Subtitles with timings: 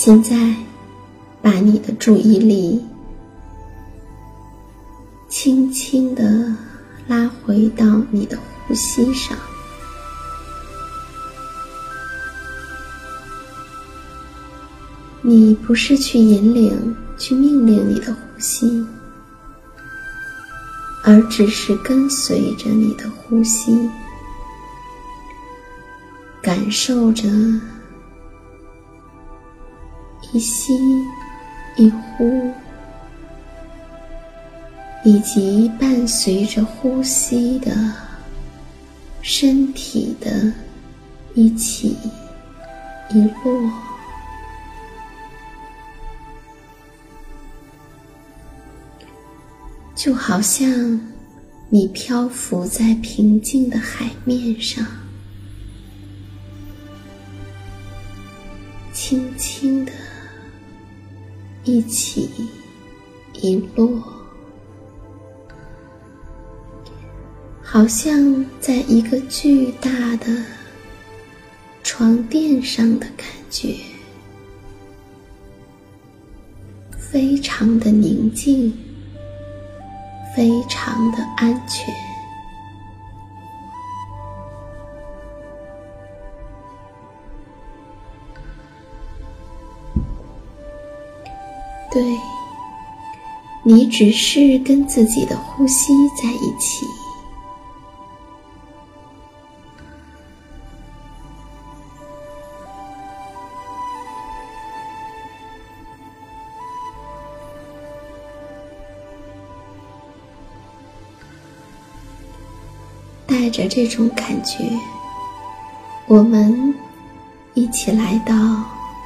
[0.00, 0.54] 现在，
[1.42, 2.80] 把你的注意力
[5.28, 6.54] 轻轻的
[7.08, 9.36] 拉回到你的呼吸上。
[15.20, 18.86] 你不是去引领、去命令你的呼吸，
[21.02, 23.76] 而只是跟随着你的呼吸，
[26.40, 27.28] 感受着。
[30.32, 30.74] 一吸
[31.76, 32.52] 一呼，
[35.04, 37.74] 以及伴随着呼吸的
[39.22, 40.52] 身体的
[41.34, 41.96] 一起
[43.10, 43.72] 一落，
[49.94, 51.00] 就好像
[51.70, 54.84] 你漂浮在平静的海面上。
[58.92, 59.92] 轻轻的。
[61.68, 62.30] 一起
[63.34, 64.02] 一落，
[67.62, 70.42] 好像在一个巨大的
[71.82, 73.76] 床垫上的感觉，
[76.96, 78.72] 非常的宁静，
[80.34, 82.07] 非常的安全。
[91.90, 92.02] 对，
[93.64, 96.86] 你只是跟自己的呼吸在一起，
[113.26, 114.58] 带着这种感觉，
[116.06, 116.74] 我们
[117.54, 118.34] 一起来到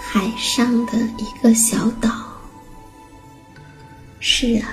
[0.00, 2.29] 海上的一个小岛。
[4.40, 4.68] 是啊，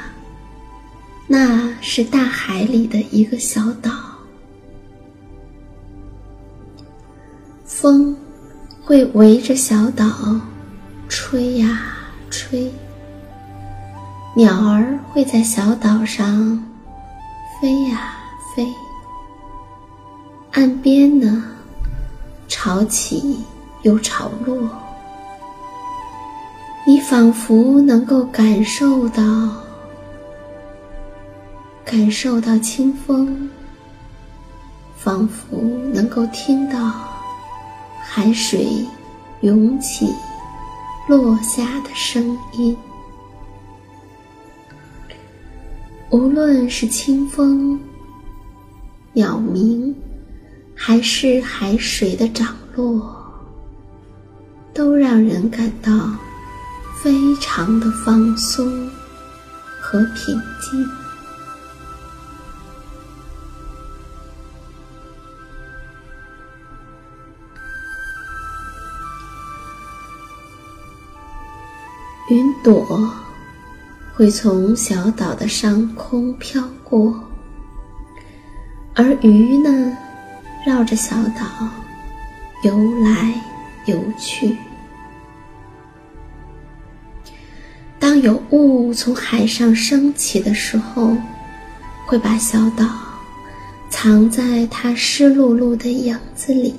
[1.27, 3.91] 那是大海里的一个小岛。
[7.65, 8.15] 风
[8.81, 10.39] 会围着小岛
[11.09, 11.81] 吹呀
[12.29, 12.71] 吹，
[14.37, 16.65] 鸟儿会在小岛上
[17.59, 18.13] 飞呀
[18.55, 18.65] 飞。
[20.53, 21.43] 岸边呢，
[22.47, 23.39] 潮起
[23.81, 24.86] 又潮落。
[26.87, 29.21] 你仿佛能够感受到，
[31.83, 33.49] 感受到清风，
[34.95, 35.57] 仿佛
[35.93, 36.93] 能够听到
[37.99, 38.85] 海水
[39.41, 40.15] 涌起、
[41.09, 42.77] 落下的声音。
[46.09, 47.77] 无论是清风、
[49.11, 49.93] 鸟鸣，
[50.73, 53.13] 还是海水的涨落，
[54.73, 55.91] 都让人感到
[57.01, 58.89] 非常的放松
[59.79, 60.89] 和平静。
[72.29, 73.09] 云朵
[74.13, 77.17] 会从小岛的上空飘过，
[78.93, 79.95] 而鱼呢，
[80.65, 81.69] 绕着小岛
[82.63, 83.33] 游来
[83.85, 84.57] 游去。
[88.17, 91.15] 有雾从海上升起的时候，
[92.05, 92.85] 会把小岛
[93.89, 96.75] 藏在它湿漉漉的影子里。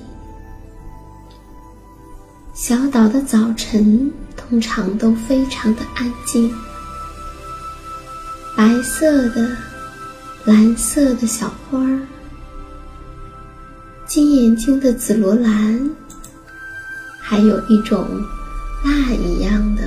[2.55, 4.11] 小岛的早晨。
[4.51, 6.51] 通常都非常的安静，
[8.57, 9.55] 白色的、
[10.47, 12.01] 蓝色的小花儿，
[14.07, 15.91] 金眼睛的紫罗兰，
[17.21, 18.09] 还有一种
[18.87, 19.83] 蜡一样的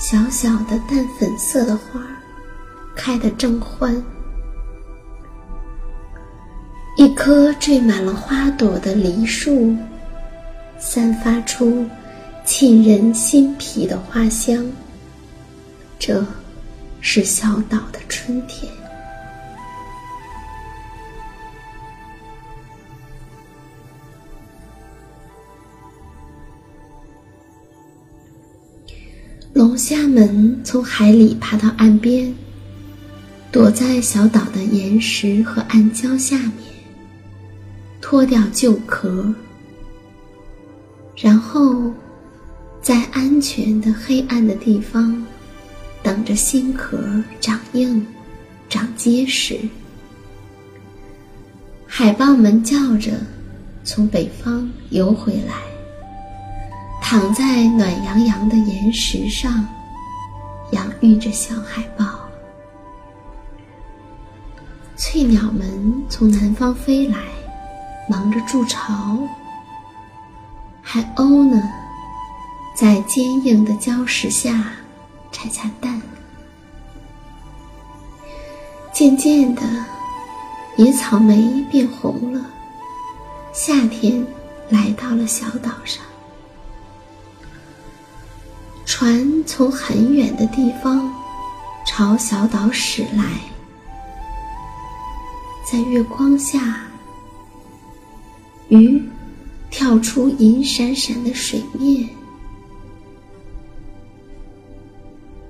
[0.00, 2.16] 小小的淡粉色的花儿，
[2.96, 3.94] 开得正欢。
[6.96, 9.76] 一棵缀满了花朵的梨树，
[10.78, 11.86] 散发出。
[12.46, 14.66] 沁人心脾的花香，
[15.98, 16.24] 这
[17.00, 18.72] 是小岛的春天。
[29.60, 32.34] 龙虾们从海里爬到岸边，
[33.52, 36.54] 躲在小岛的岩石和暗礁下面，
[38.00, 39.34] 脱掉旧壳，
[41.14, 41.92] 然后。
[42.80, 45.22] 在安全的黑暗的地方，
[46.02, 46.98] 等着新壳
[47.38, 48.06] 长硬、
[48.70, 49.58] 长结实。
[51.86, 53.12] 海豹们叫着，
[53.84, 55.56] 从北方游回来，
[57.10, 59.66] 躺在暖洋洋的岩石上，
[60.70, 62.06] 养育着小海豹。
[64.96, 67.18] 翠鸟们从南方飞来，
[68.08, 69.18] 忙着筑巢。
[70.80, 71.60] 海鸥呢？
[72.76, 74.70] 在坚硬的礁石下
[75.32, 76.00] 产下蛋。
[78.92, 79.62] 渐渐的，
[80.76, 82.40] 野草莓变红了，
[83.52, 84.24] 夏天
[84.68, 86.04] 来到了小岛上。
[89.00, 91.10] 船从很远的地方
[91.86, 93.24] 朝小岛驶来，
[95.64, 96.82] 在月光下，
[98.68, 99.02] 鱼
[99.70, 102.06] 跳出银闪闪的水面。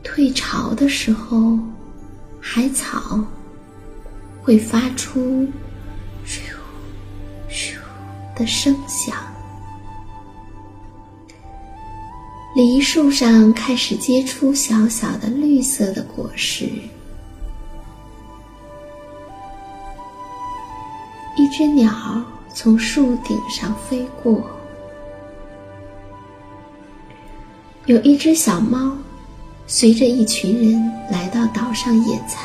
[0.04, 1.58] 退潮的时候，
[2.40, 3.18] 海草
[4.40, 5.44] 会发出
[6.24, 6.38] “咻
[7.50, 7.74] 咻”
[8.38, 9.16] 的声响。
[12.52, 16.68] 梨树上开始结出小小的绿色的果实。
[21.36, 21.92] 一只鸟
[22.52, 24.44] 从树顶上飞过，
[27.86, 28.96] 有一只小猫。
[29.68, 32.44] 随着一群人来到岛上野餐，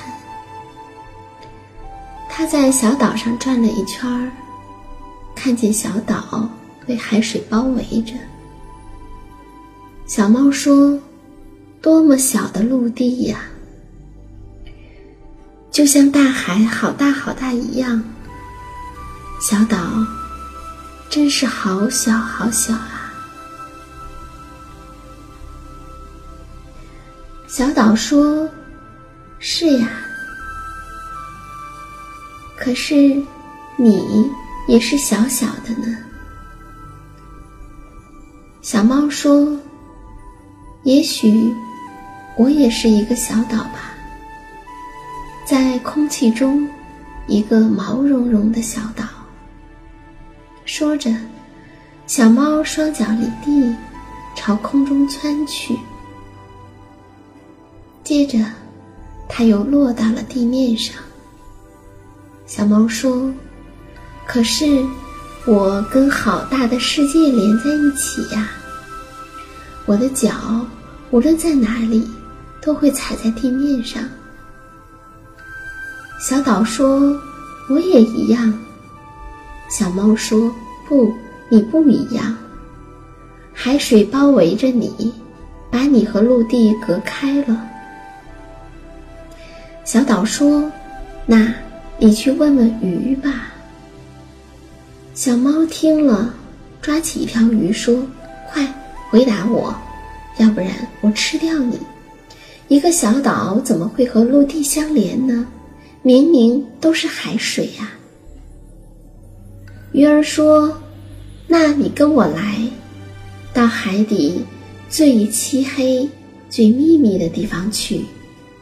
[2.30, 4.32] 他在小岛上转了一圈儿，
[5.34, 6.48] 看见小岛
[6.86, 8.14] 被海水包围着。
[10.08, 11.00] 小猫说
[11.82, 13.40] ：“多么小的陆地呀，
[15.72, 18.02] 就像大海好大好大一样。
[19.42, 19.78] 小岛
[21.10, 23.12] 真是好小好小啊。”
[27.48, 28.48] 小岛说
[29.40, 29.90] ：“是呀，
[32.56, 32.94] 可是
[33.76, 34.32] 你
[34.68, 35.98] 也是小小的呢。”
[38.62, 39.60] 小猫说
[40.86, 41.52] ：“也许
[42.38, 43.96] 我也是一个小岛吧，
[45.44, 46.70] 在空气中，
[47.26, 49.04] 一个毛茸茸的小岛。”
[50.64, 51.12] 说着，
[52.06, 53.76] 小猫双脚离地，
[54.36, 55.76] 朝空中窜去。
[58.04, 58.38] 接着，
[59.28, 60.96] 它又落到了地面上。
[62.46, 63.34] 小猫说
[64.28, 64.86] ：“可是，
[65.48, 68.52] 我跟好大的世界连在一起呀！
[69.88, 70.32] 我的脚
[71.16, 72.06] 无论在哪里，
[72.62, 74.04] 都会踩在地面上。”
[76.20, 77.18] 小岛说
[77.72, 78.54] ：“我也一样。”
[79.72, 80.54] 小猫说
[80.90, 81.14] ：“不，
[81.48, 82.36] 你不一样，
[83.54, 85.14] 海水包围着你，
[85.72, 87.66] 把你和陆地隔开了。
[89.86, 90.70] 小岛说
[91.26, 91.50] ：“那
[91.98, 93.54] 你去问问鱼吧。”
[95.16, 96.34] 小猫听了，
[96.82, 98.06] 抓起一条鱼说
[98.52, 98.68] ：“快
[99.10, 99.74] 回答我，
[100.38, 100.70] 要不然
[101.02, 101.80] 我吃掉你！
[102.68, 105.48] 一个小岛怎么会和陆地相连呢？
[106.02, 107.92] 明明都是海水呀！”
[109.94, 110.78] 鱼儿说
[111.48, 112.58] ：“那你跟我来，
[113.54, 114.44] 到海底
[114.90, 116.10] 最漆黑、
[116.50, 118.02] 最秘密的地方去，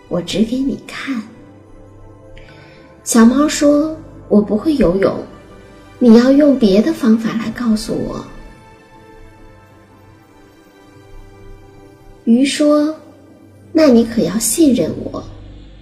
[0.09, 1.21] 我指给你看。”
[3.03, 3.97] 小猫说
[4.29, 5.17] ：“我不会游泳，
[5.97, 8.23] 你要用别的方法来告诉我。”
[12.25, 12.95] 鱼说
[13.73, 15.23] ：“那你可要信任我，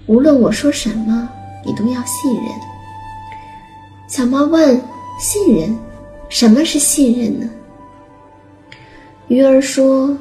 [0.07, 1.29] 无论我说什么，
[1.65, 2.45] 你都要信任。”
[4.07, 4.81] 小猫问。
[5.19, 5.77] 信任，
[6.29, 7.47] 什么是信任呢？
[9.27, 10.17] 鱼儿说：“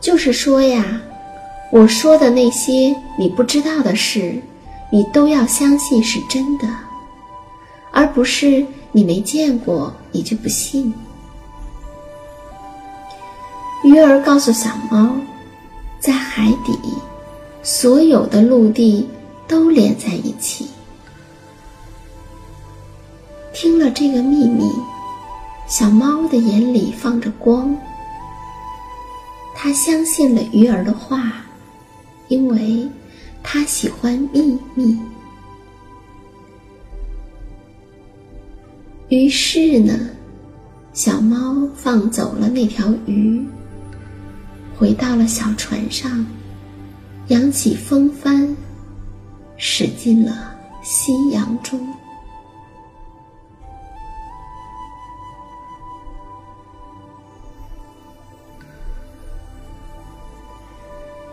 [0.00, 1.02] 就是说呀，
[1.72, 4.40] 我说的那些你不知道的事，
[4.92, 6.68] 你都要相信是真的，
[7.90, 10.94] 而不是你没见过你就不信。”
[13.82, 15.16] 鱼儿告诉小猫，
[15.98, 16.78] 在海底，
[17.62, 19.08] 所有的陆地
[19.48, 20.68] 都连在一起。
[23.54, 24.70] 听了这个秘密，
[25.66, 27.74] 小猫的眼里放着光。
[29.54, 31.32] 它相信了鱼儿的话，
[32.28, 32.86] 因为
[33.42, 34.98] 它喜欢秘密。
[39.08, 39.98] 于是呢，
[40.92, 43.44] 小猫放走了那条鱼，
[44.80, 46.24] 回到了小船上，
[47.26, 48.56] 扬起风帆，
[49.58, 51.78] 驶进了夕阳中。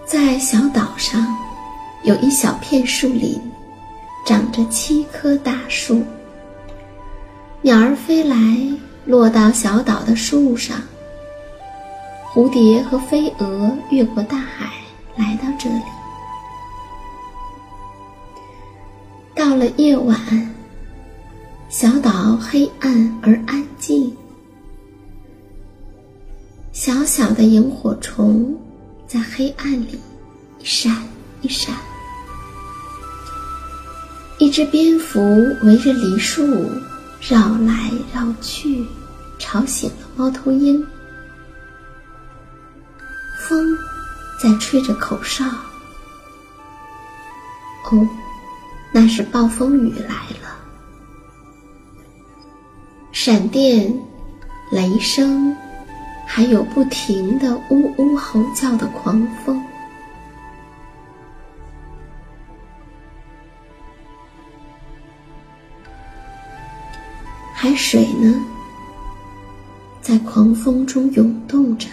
[0.05, 1.33] 在小岛上，
[2.03, 3.39] 有一小片树林，
[4.25, 6.03] 长着七棵大树。
[7.61, 8.35] 鸟儿飞来，
[9.05, 10.81] 落到小岛的树上。
[12.33, 14.71] 蝴蝶和飞蛾越过大海，
[15.15, 15.81] 来到这里。
[19.35, 20.17] 到了夜晚，
[21.69, 24.15] 小岛黑暗而安静。
[26.71, 28.55] 小小的萤火虫。
[29.07, 29.97] 在黑暗里，
[30.59, 30.93] 一闪
[31.41, 31.73] 一闪。
[34.37, 35.21] 一只蝙蝠
[35.63, 36.45] 围着梨树
[37.21, 38.85] 绕来绕去，
[39.39, 40.85] 吵醒了猫头鹰。
[43.47, 43.77] 风
[44.37, 45.45] 在吹着口哨。
[47.89, 48.07] 哦，
[48.91, 50.57] 那是暴风雨来了。
[53.11, 53.97] 闪电，
[54.71, 55.55] 雷声。
[56.29, 59.63] 还有不停的呜呜吼叫的狂风，
[67.53, 68.39] 海水呢，
[70.01, 71.87] 在狂风中涌动着。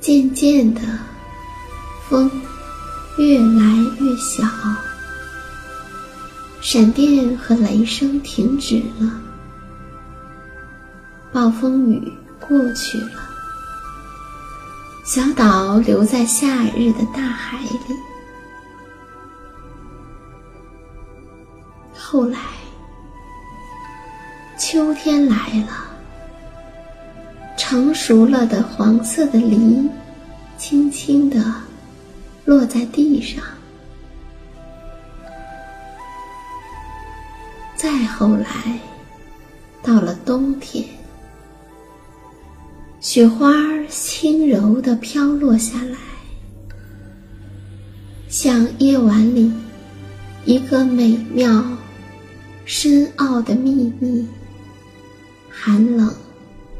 [0.00, 0.80] 渐渐的，
[2.08, 2.30] 风
[3.18, 3.62] 越来
[4.00, 4.44] 越小，
[6.60, 9.20] 闪电和雷声停止了。
[11.32, 13.20] 暴风雨过去了，
[15.04, 17.96] 小岛留在夏日的大海里。
[21.92, 22.38] 后来，
[24.58, 25.36] 秋天来
[25.66, 25.87] 了，
[27.68, 29.86] 成熟了的黄色的梨，
[30.56, 31.52] 轻轻地
[32.46, 33.44] 落在地上。
[37.76, 38.78] 再后来，
[39.82, 40.82] 到了冬天。
[43.00, 43.52] 雪花
[43.86, 45.98] 轻柔地飘落下来，
[48.30, 49.52] 像夜晚里
[50.46, 51.62] 一个美妙、
[52.64, 54.26] 深奥的秘密，
[55.50, 56.10] 寒冷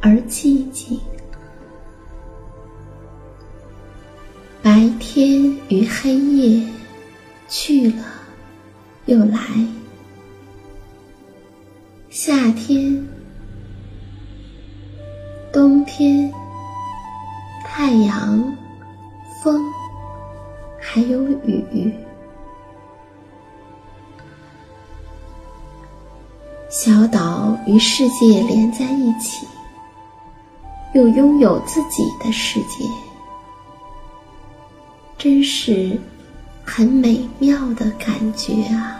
[0.00, 1.00] 而寂静。
[4.62, 6.66] 白天与黑夜
[7.48, 8.04] 去了
[9.06, 9.38] 又来，
[12.10, 13.06] 夏天。
[15.50, 16.30] 冬天，
[17.64, 18.56] 太阳、
[19.42, 19.60] 风，
[20.78, 21.90] 还有雨。
[26.68, 29.46] 小岛与世界连在一起，
[30.98, 32.84] 又拥有自己的世界，
[35.16, 35.96] 真是
[36.64, 38.97] 很美妙的感觉啊！